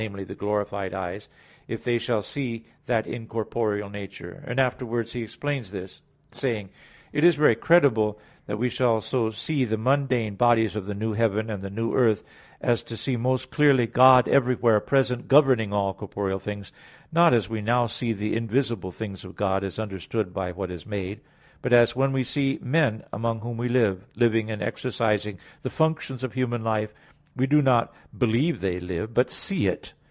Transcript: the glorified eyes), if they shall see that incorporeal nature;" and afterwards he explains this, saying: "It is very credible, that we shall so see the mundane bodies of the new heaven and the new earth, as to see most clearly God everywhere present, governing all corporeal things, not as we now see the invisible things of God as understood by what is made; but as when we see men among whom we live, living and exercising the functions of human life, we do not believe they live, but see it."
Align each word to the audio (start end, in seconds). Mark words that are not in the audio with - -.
the 0.07 0.33
glorified 0.33 0.95
eyes), 0.95 1.29
if 1.67 1.83
they 1.83 1.99
shall 1.99 2.23
see 2.23 2.63
that 2.87 3.05
incorporeal 3.05 3.87
nature;" 3.87 4.43
and 4.47 4.59
afterwards 4.59 5.13
he 5.13 5.21
explains 5.21 5.69
this, 5.69 6.01
saying: 6.31 6.69
"It 7.13 7.23
is 7.23 7.35
very 7.35 7.53
credible, 7.55 8.19
that 8.47 8.57
we 8.57 8.67
shall 8.67 9.01
so 9.01 9.29
see 9.29 9.63
the 9.63 9.77
mundane 9.77 10.33
bodies 10.33 10.75
of 10.75 10.87
the 10.87 10.95
new 10.95 11.13
heaven 11.13 11.51
and 11.51 11.61
the 11.61 11.69
new 11.69 11.93
earth, 11.93 12.23
as 12.59 12.81
to 12.85 12.97
see 12.97 13.15
most 13.15 13.51
clearly 13.51 13.85
God 13.85 14.27
everywhere 14.27 14.79
present, 14.79 15.27
governing 15.27 15.71
all 15.71 15.93
corporeal 15.93 16.39
things, 16.39 16.71
not 17.11 17.31
as 17.31 17.47
we 17.47 17.61
now 17.61 17.85
see 17.85 18.11
the 18.11 18.35
invisible 18.35 18.89
things 18.91 19.23
of 19.23 19.35
God 19.35 19.63
as 19.63 19.77
understood 19.77 20.33
by 20.33 20.51
what 20.51 20.71
is 20.71 20.83
made; 20.83 21.21
but 21.61 21.73
as 21.73 21.95
when 21.95 22.11
we 22.11 22.23
see 22.23 22.57
men 22.63 23.03
among 23.13 23.41
whom 23.41 23.55
we 23.55 23.69
live, 23.69 24.03
living 24.15 24.49
and 24.49 24.63
exercising 24.63 25.37
the 25.61 25.69
functions 25.69 26.23
of 26.23 26.33
human 26.33 26.63
life, 26.63 26.91
we 27.33 27.47
do 27.47 27.61
not 27.61 27.93
believe 28.17 28.59
they 28.59 28.77
live, 28.77 29.13
but 29.13 29.29
see 29.29 29.65
it." 29.67 29.93